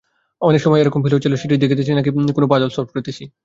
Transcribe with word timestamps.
অনেক 0.41 0.61
সময় 0.61 0.81
এরকম 0.81 0.99
ফিল 1.03 1.13
হচ্ছিলো 1.15 1.35
সিরিজ 1.41 1.59
দেখতেছি 1.63 1.91
নাকি 1.97 2.09
কোনো 2.37 2.47
পাজল 2.51 2.69
সলভ 2.75 2.89
করতেছি। 2.95 3.23